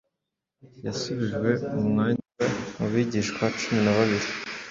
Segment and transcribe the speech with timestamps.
[0.85, 2.45] yasubijwe mu mwanya we
[2.77, 4.27] mu bigishwa cumi na babiri.